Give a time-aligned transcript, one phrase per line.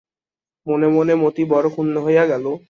[0.67, 2.45] মনে মনে মতি বড় ক্ষুন্ন হইয়া গেল।